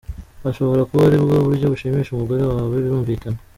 Ashobora 0.49 0.87
kuba 0.89 1.03
aribwo 1.07 1.35
buryo 1.47 1.65
bushimisha 1.73 2.09
umugore 2.11 2.41
wawe 2.49 2.75
birumvikana. 2.83 3.39